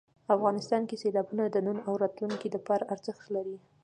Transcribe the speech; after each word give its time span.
افغانستان 0.35 0.81
کې 0.89 0.95
سیلابونه 1.03 1.43
د 1.49 1.57
نن 1.67 1.77
او 1.87 1.93
راتلونکي 2.03 2.47
لپاره 2.55 2.87
ارزښت 2.93 3.23
لري. 3.35 3.57